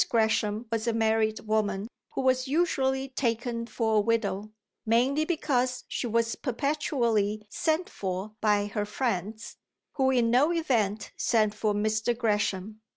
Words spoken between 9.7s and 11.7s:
who in no event sent